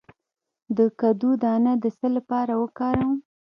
د 0.77 0.79
کدو 0.99 1.29
دانه 1.43 1.73
د 1.83 1.85
څه 1.97 2.07
لپاره 2.17 2.53
وکاروم؟ 2.61 3.15